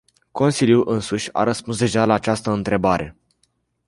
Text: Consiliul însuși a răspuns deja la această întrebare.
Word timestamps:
Consiliul 0.31 0.83
însuși 0.87 1.29
a 1.33 1.43
răspuns 1.43 1.77
deja 1.77 2.05
la 2.05 2.13
această 2.13 2.51
întrebare. 2.51 3.15